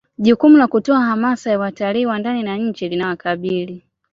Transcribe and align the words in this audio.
jukumu 0.17 0.57
la 0.57 0.67
kutoa 0.67 1.01
hamasa 1.05 1.49
ya 1.51 1.59
watalii 1.59 2.05
wa 2.05 2.19
ndani 2.19 2.43
na 2.43 2.57
nje 2.57 2.89
linawakabili 2.89 3.85